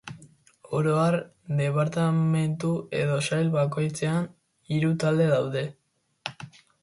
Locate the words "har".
0.99-1.17